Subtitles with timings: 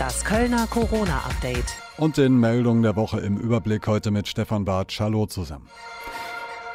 [0.00, 1.76] Das Kölner Corona-Update.
[1.98, 4.98] Und den Meldungen der Woche im Überblick heute mit Stefan Barth.
[4.98, 5.68] Hallo zusammen.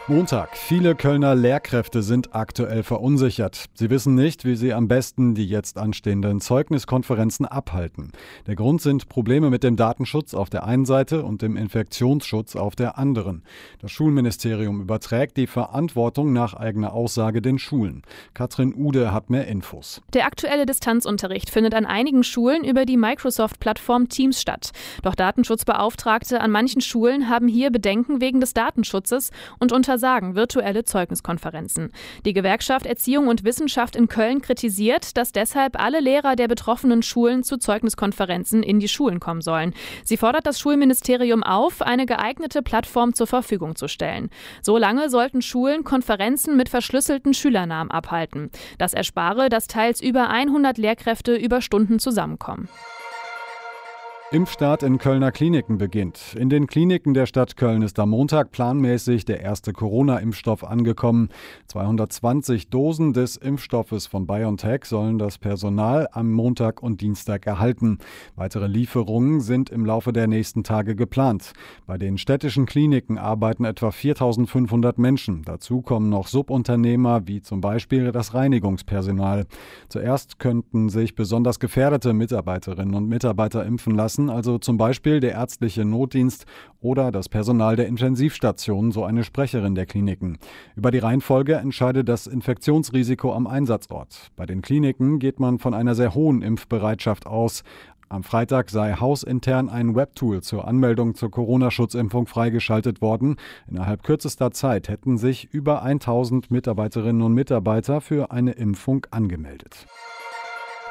[0.07, 0.55] Montag.
[0.55, 3.65] Viele Kölner Lehrkräfte sind aktuell verunsichert.
[3.73, 8.11] Sie wissen nicht, wie sie am besten die jetzt anstehenden Zeugniskonferenzen abhalten.
[8.45, 12.75] Der Grund sind Probleme mit dem Datenschutz auf der einen Seite und dem Infektionsschutz auf
[12.75, 13.41] der anderen.
[13.81, 18.03] Das Schulministerium überträgt die Verantwortung nach eigener Aussage den Schulen.
[18.35, 20.03] Katrin Ude hat mehr Infos.
[20.13, 24.69] Der aktuelle Distanzunterricht findet an einigen Schulen über die Microsoft-Plattform Teams statt.
[25.01, 30.83] Doch Datenschutzbeauftragte an manchen Schulen haben hier Bedenken wegen des Datenschutzes und unter versagen virtuelle
[30.83, 31.93] Zeugniskonferenzen.
[32.25, 37.43] Die Gewerkschaft Erziehung und Wissenschaft in Köln kritisiert, dass deshalb alle Lehrer der betroffenen Schulen
[37.43, 39.73] zu Zeugniskonferenzen in die Schulen kommen sollen.
[40.03, 44.29] Sie fordert das Schulministerium auf, eine geeignete Plattform zur Verfügung zu stellen.
[44.61, 48.51] Solange sollten Schulen Konferenzen mit verschlüsselten Schülernamen abhalten.
[48.77, 52.67] Das erspare, dass teils über 100 Lehrkräfte über Stunden zusammenkommen.
[54.31, 56.35] Impfstart in Kölner Kliniken beginnt.
[56.35, 61.29] In den Kliniken der Stadt Köln ist am Montag planmäßig der erste Corona-Impfstoff angekommen.
[61.67, 67.99] 220 Dosen des Impfstoffes von BioNTech sollen das Personal am Montag und Dienstag erhalten.
[68.35, 71.53] Weitere Lieferungen sind im Laufe der nächsten Tage geplant.
[71.85, 75.43] Bei den städtischen Kliniken arbeiten etwa 4500 Menschen.
[75.45, 79.45] Dazu kommen noch Subunternehmer wie zum Beispiel das Reinigungspersonal.
[79.87, 85.33] Zuerst könnten sich besonders gefährdete Mitarbeiterinnen und Mitarbeiter impfen lassen lassen, also zum Beispiel der
[85.33, 86.45] ärztliche Notdienst
[86.81, 90.37] oder das Personal der Intensivstation, so eine Sprecherin der Kliniken.
[90.75, 94.31] Über die Reihenfolge entscheidet das Infektionsrisiko am Einsatzort.
[94.35, 97.63] Bei den Kliniken geht man von einer sehr hohen Impfbereitschaft aus.
[98.07, 103.37] Am Freitag sei hausintern ein Webtool zur Anmeldung zur Corona-Schutzimpfung freigeschaltet worden.
[103.67, 109.87] Innerhalb kürzester Zeit hätten sich über 1000 Mitarbeiterinnen und Mitarbeiter für eine Impfung angemeldet.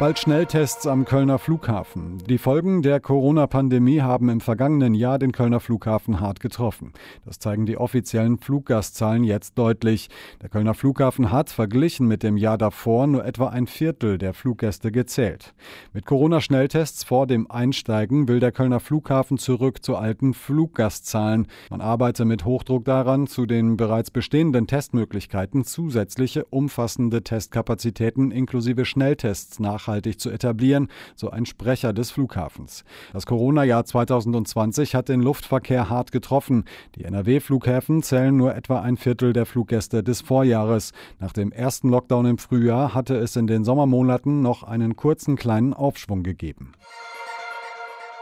[0.00, 2.18] Bald Schnelltests am Kölner Flughafen.
[2.28, 6.92] Die Folgen der Corona-Pandemie haben im vergangenen Jahr den Kölner Flughafen hart getroffen.
[7.24, 10.10] Das zeigen die offiziellen Fluggastzahlen jetzt deutlich.
[10.42, 14.90] Der Kölner Flughafen hat, verglichen mit dem Jahr davor, nur etwa ein Viertel der Fluggäste
[14.90, 15.54] gezählt.
[15.92, 21.46] Mit Corona-Schnelltests vor dem Einsteigen will der Kölner Flughafen zurück zu alten Fluggastzahlen.
[21.70, 29.60] Man arbeite mit Hochdruck daran, zu den bereits bestehenden Testmöglichkeiten zusätzliche umfassende Testkapazitäten inklusive Schnelltests
[29.60, 32.84] nach nachhaltig zu etablieren, so ein Sprecher des Flughafens.
[33.12, 36.64] Das Corona-Jahr 2020 hat den Luftverkehr hart getroffen.
[36.96, 40.92] Die NRW-Flughäfen zählen nur etwa ein Viertel der Fluggäste des Vorjahres.
[41.20, 45.74] Nach dem ersten Lockdown im Frühjahr hatte es in den Sommermonaten noch einen kurzen kleinen
[45.74, 46.72] Aufschwung gegeben.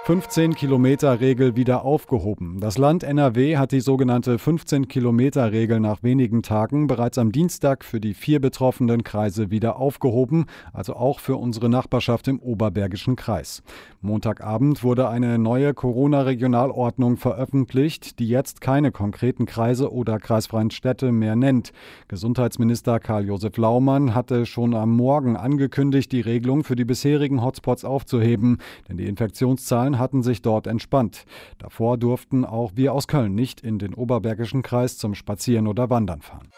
[0.05, 2.59] 15-Kilometer-Regel wieder aufgehoben.
[2.59, 8.15] Das Land NRW hat die sogenannte 15-Kilometer-Regel nach wenigen Tagen bereits am Dienstag für die
[8.15, 13.63] vier betroffenen Kreise wieder aufgehoben, also auch für unsere Nachbarschaft im Oberbergischen Kreis.
[14.01, 21.37] Montagabend wurde eine neue Corona-Regionalordnung veröffentlicht, die jetzt keine konkreten Kreise oder kreisfreien Städte mehr
[21.37, 21.71] nennt.
[22.09, 28.59] Gesundheitsminister Karl-Josef Laumann hatte schon am Morgen angekündigt, die Regelung für die bisherigen Hotspots aufzuheben,
[28.89, 31.25] denn die Infektionszahlen Zahlen hatten sich dort entspannt.
[31.59, 36.23] Davor durften auch wir aus Köln nicht in den Oberbergischen Kreis zum Spazieren oder Wandern
[36.23, 36.49] fahren.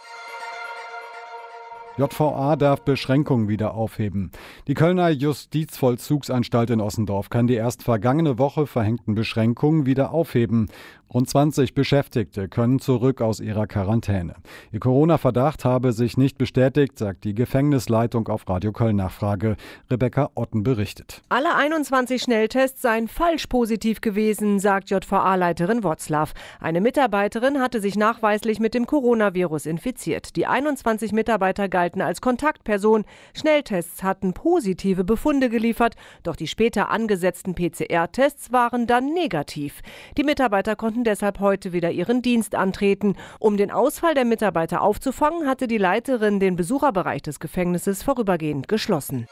[1.96, 4.32] JVA darf Beschränkungen wieder aufheben.
[4.66, 10.70] Die Kölner Justizvollzugsanstalt in Ossendorf kann die erst vergangene Woche verhängten Beschränkungen wieder aufheben.
[11.14, 14.34] Rund 20 Beschäftigte können zurück aus ihrer Quarantäne.
[14.72, 19.54] Ihr Corona-Verdacht habe sich nicht bestätigt, sagt die Gefängnisleitung auf Radio Köln Nachfrage.
[19.88, 21.22] Rebecca Otten berichtet.
[21.28, 26.32] Alle 21 Schnelltests seien falsch positiv gewesen, sagt JVA-Leiterin Wotzlaw.
[26.58, 30.34] Eine Mitarbeiterin hatte sich nachweislich mit dem Coronavirus infiziert.
[30.34, 33.04] Die 21 Mitarbeiter galten als Kontaktperson.
[33.34, 39.80] Schnelltests hatten positive Befunde geliefert, doch die später angesetzten PCR-Tests waren dann negativ.
[40.18, 43.16] Die Mitarbeiter konnten deshalb heute wieder ihren Dienst antreten.
[43.38, 49.26] Um den Ausfall der Mitarbeiter aufzufangen, hatte die Leiterin den Besucherbereich des Gefängnisses vorübergehend geschlossen.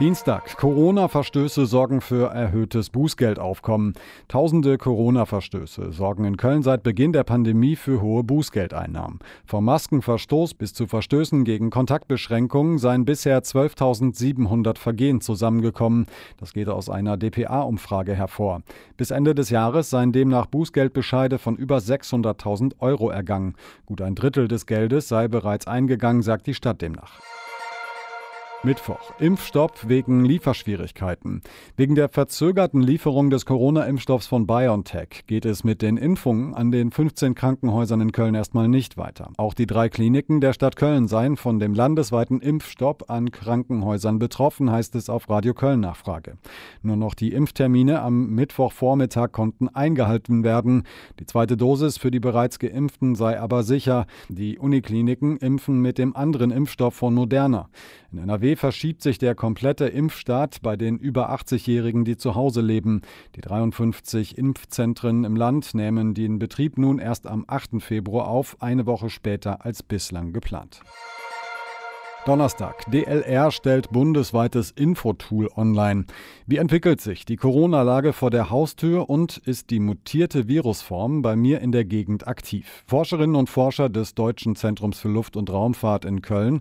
[0.00, 0.56] Dienstag.
[0.56, 3.92] Corona-Verstöße sorgen für erhöhtes Bußgeldaufkommen.
[4.26, 9.18] Tausende Corona-Verstöße sorgen in Köln seit Beginn der Pandemie für hohe Bußgeldeinnahmen.
[9.44, 16.06] Vom Maskenverstoß bis zu Verstößen gegen Kontaktbeschränkungen seien bisher 12.700 Vergehen zusammengekommen.
[16.38, 18.62] Das geht aus einer dpa-Umfrage hervor.
[18.96, 23.56] Bis Ende des Jahres seien demnach Bußgeldbescheide von über 600.000 Euro ergangen.
[23.84, 27.20] Gut ein Drittel des Geldes sei bereits eingegangen, sagt die Stadt demnach.
[28.64, 29.12] Mittwoch.
[29.18, 31.42] Impfstopp wegen Lieferschwierigkeiten.
[31.76, 36.92] Wegen der verzögerten Lieferung des Corona-Impfstoffs von BioNTech geht es mit den Impfungen an den
[36.92, 39.30] 15 Krankenhäusern in Köln erstmal nicht weiter.
[39.36, 44.70] Auch die drei Kliniken der Stadt Köln seien von dem landesweiten Impfstopp an Krankenhäusern betroffen,
[44.70, 46.38] heißt es auf Radio Köln Nachfrage.
[46.82, 50.84] Nur noch die Impftermine am Mittwochvormittag konnten eingehalten werden.
[51.18, 54.06] Die zweite Dosis für die bereits Geimpften sei aber sicher.
[54.28, 57.68] Die Unikliniken impfen mit dem anderen Impfstoff von Moderna.
[58.12, 63.00] In NRW verschiebt sich der komplette Impfstart bei den über 80-Jährigen, die zu Hause leben.
[63.36, 67.82] Die 53 Impfzentren im Land nehmen den Betrieb nun erst am 8.
[67.82, 70.82] Februar auf, eine Woche später als bislang geplant.
[72.26, 72.84] Donnerstag.
[72.92, 76.04] DLR stellt bundesweites Infotool online.
[76.46, 81.60] Wie entwickelt sich die Corona-Lage vor der Haustür und ist die mutierte Virusform bei mir
[81.60, 82.84] in der Gegend aktiv?
[82.86, 86.60] Forscherinnen und Forscher des Deutschen Zentrums für Luft- und Raumfahrt in Köln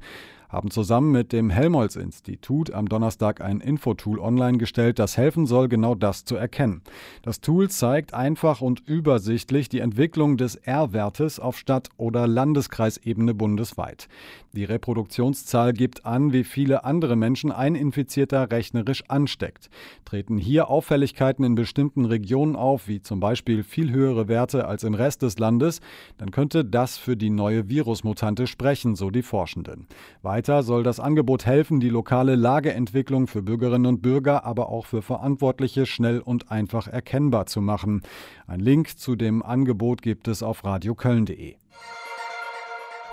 [0.51, 5.95] haben zusammen mit dem Helmholtz-Institut am Donnerstag ein Infotool online gestellt, das helfen soll, genau
[5.95, 6.81] das zu erkennen.
[7.21, 14.09] Das Tool zeigt einfach und übersichtlich die Entwicklung des R-Wertes auf Stadt- oder Landeskreisebene bundesweit.
[14.53, 19.69] Die Reproduktionszahl gibt an, wie viele andere Menschen ein Infizierter rechnerisch ansteckt.
[20.03, 24.93] Treten hier Auffälligkeiten in bestimmten Regionen auf, wie zum Beispiel viel höhere Werte als im
[24.93, 25.79] Rest des Landes,
[26.17, 29.87] dann könnte das für die neue Virusmutante sprechen, so die Forschenden.
[30.21, 35.01] Weiter soll das Angebot helfen, die lokale Lageentwicklung für Bürgerinnen und Bürger, aber auch für
[35.01, 38.01] Verantwortliche schnell und einfach erkennbar zu machen.
[38.47, 41.60] Ein Link zu dem Angebot gibt es auf radioköln.de.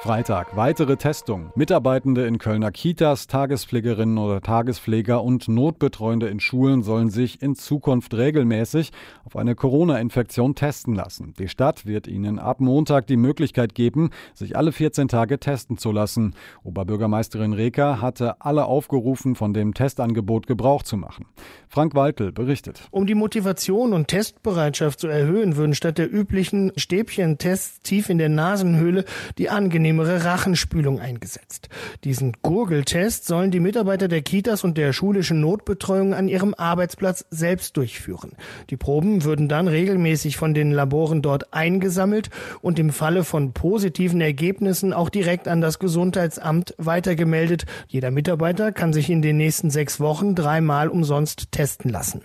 [0.00, 1.50] Freitag weitere Testung.
[1.56, 8.14] Mitarbeitende in Kölner Kitas, Tagespflegerinnen oder Tagespfleger und Notbetreuende in Schulen sollen sich in Zukunft
[8.14, 8.92] regelmäßig
[9.24, 11.34] auf eine Corona-Infektion testen lassen.
[11.40, 15.90] Die Stadt wird ihnen ab Montag die Möglichkeit geben, sich alle 14 Tage testen zu
[15.90, 16.36] lassen.
[16.62, 21.26] Oberbürgermeisterin Reker hatte alle aufgerufen, von dem Testangebot Gebrauch zu machen.
[21.66, 22.86] Frank Waltel berichtet.
[22.92, 28.28] Um die Motivation und Testbereitschaft zu erhöhen, würden statt der üblichen Stäbchentests tief in der
[28.28, 29.04] Nasenhöhle
[29.38, 31.69] die angenehmen angenehmere Rachenspülung eingesetzt.
[32.05, 37.76] Diesen Gurgeltest sollen die Mitarbeiter der Kitas und der schulischen Notbetreuung an ihrem Arbeitsplatz selbst
[37.76, 38.32] durchführen.
[38.69, 42.29] Die Proben würden dann regelmäßig von den Laboren dort eingesammelt
[42.61, 47.64] und im Falle von positiven Ergebnissen auch direkt an das Gesundheitsamt weitergemeldet.
[47.87, 52.20] Jeder Mitarbeiter kann sich in den nächsten sechs Wochen dreimal umsonst testen lassen.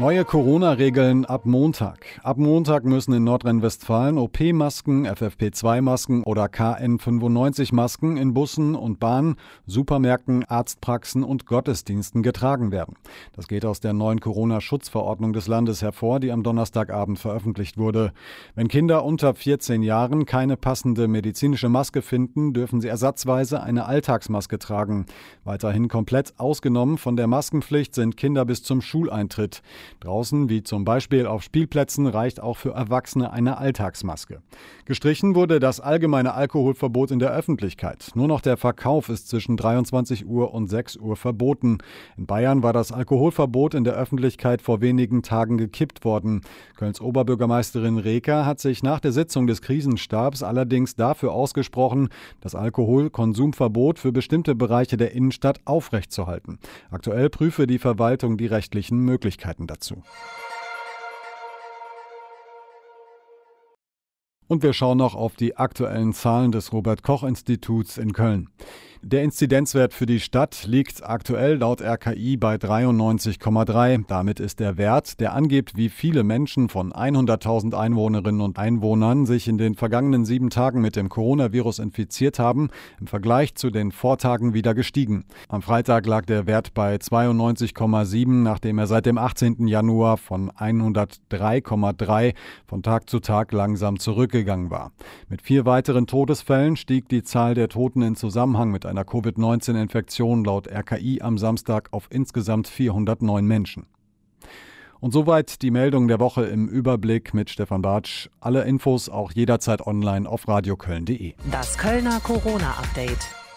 [0.00, 2.06] Neue Corona-Regeln ab Montag.
[2.22, 9.34] Ab Montag müssen in Nordrhein-Westfalen OP-Masken, FFP2-Masken oder KN95-Masken in Bussen und Bahnen,
[9.66, 12.94] Supermärkten, Arztpraxen und Gottesdiensten getragen werden.
[13.34, 18.12] Das geht aus der neuen Corona-Schutzverordnung des Landes hervor, die am Donnerstagabend veröffentlicht wurde.
[18.54, 24.60] Wenn Kinder unter 14 Jahren keine passende medizinische Maske finden, dürfen sie ersatzweise eine Alltagsmaske
[24.60, 25.06] tragen.
[25.42, 29.60] Weiterhin komplett ausgenommen von der Maskenpflicht sind Kinder bis zum Schuleintritt.
[30.00, 34.42] Draußen, wie zum Beispiel auf Spielplätzen, reicht auch für Erwachsene eine Alltagsmaske.
[34.84, 38.10] Gestrichen wurde das allgemeine Alkoholverbot in der Öffentlichkeit.
[38.14, 41.78] Nur noch der Verkauf ist zwischen 23 Uhr und 6 Uhr verboten.
[42.16, 46.40] In Bayern war das Alkoholverbot in der Öffentlichkeit vor wenigen Tagen gekippt worden.
[46.76, 52.08] Kölns Oberbürgermeisterin Reker hat sich nach der Sitzung des Krisenstabs allerdings dafür ausgesprochen,
[52.40, 56.58] das Alkoholkonsumverbot für bestimmte Bereiche der Innenstadt aufrechtzuerhalten.
[56.90, 60.02] Aktuell prüfe die Verwaltung die rechtlichen Möglichkeiten dazu.
[64.48, 68.48] Und wir schauen noch auf die aktuellen Zahlen des Robert Koch Instituts in Köln.
[69.02, 74.04] Der Inzidenzwert für die Stadt liegt aktuell laut RKI bei 93,3.
[74.08, 79.46] Damit ist der Wert, der angibt, wie viele Menschen von 100.000 Einwohnerinnen und Einwohnern sich
[79.46, 84.52] in den vergangenen sieben Tagen mit dem Coronavirus infiziert haben, im Vergleich zu den Vortagen
[84.52, 85.24] wieder gestiegen.
[85.48, 89.68] Am Freitag lag der Wert bei 92,7, nachdem er seit dem 18.
[89.68, 92.34] Januar von 103,3
[92.66, 94.90] von Tag zu Tag langsam zurückgegangen war.
[95.28, 100.68] Mit vier weiteren Todesfällen stieg die Zahl der Toten in Zusammenhang mit einer Covid-19-Infektion laut
[100.68, 103.86] RKI am Samstag auf insgesamt 409 Menschen.
[105.00, 108.28] Und soweit die Meldung der Woche im Überblick mit Stefan Bartsch.
[108.40, 111.34] Alle Infos auch jederzeit online auf radioköln.de.
[111.52, 113.47] Das Kölner Corona-Update.